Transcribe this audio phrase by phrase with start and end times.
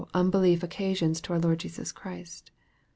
[0.15, 2.49] un~ belief occasions to our Lord Jesus Christ.